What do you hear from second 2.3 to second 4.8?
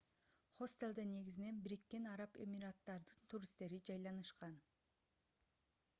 эмираттарынын туристтери жайланышкан